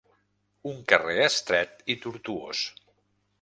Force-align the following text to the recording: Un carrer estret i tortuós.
Un 0.71 0.79
carrer 0.91 1.17
estret 1.25 1.85
i 1.95 1.97
tortuós. 2.07 2.65